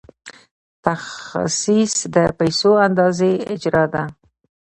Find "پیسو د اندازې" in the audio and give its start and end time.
2.39-3.31